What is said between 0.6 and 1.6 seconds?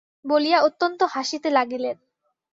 অত্যন্ত হাসিতে